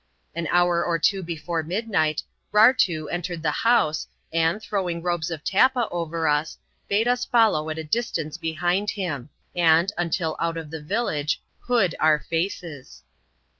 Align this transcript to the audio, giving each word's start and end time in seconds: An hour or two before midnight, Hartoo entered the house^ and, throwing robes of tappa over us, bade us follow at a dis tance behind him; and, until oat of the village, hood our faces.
An 0.33 0.47
hour 0.49 0.83
or 0.83 0.97
two 0.97 1.21
before 1.21 1.61
midnight, 1.61 2.23
Hartoo 2.51 3.05
entered 3.09 3.43
the 3.43 3.53
house^ 3.63 4.07
and, 4.33 4.59
throwing 4.59 5.03
robes 5.03 5.29
of 5.29 5.43
tappa 5.43 5.87
over 5.91 6.27
us, 6.27 6.57
bade 6.87 7.07
us 7.07 7.23
follow 7.23 7.69
at 7.69 7.77
a 7.77 7.83
dis 7.83 8.09
tance 8.09 8.35
behind 8.35 8.89
him; 8.89 9.29
and, 9.55 9.91
until 9.99 10.35
oat 10.39 10.57
of 10.57 10.71
the 10.71 10.81
village, 10.81 11.39
hood 11.67 11.93
our 11.99 12.17
faces. 12.17 13.03